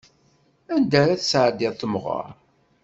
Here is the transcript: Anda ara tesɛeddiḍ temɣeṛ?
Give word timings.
Anda 0.75 0.97
ara 1.03 1.19
tesɛeddiḍ 1.21 1.73
temɣeṛ? 1.75 2.25